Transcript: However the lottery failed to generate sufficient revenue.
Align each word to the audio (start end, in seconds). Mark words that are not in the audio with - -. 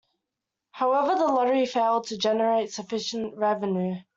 However 0.71 1.13
the 1.15 1.27
lottery 1.27 1.67
failed 1.67 2.07
to 2.07 2.17
generate 2.17 2.73
sufficient 2.73 3.37
revenue. 3.37 3.97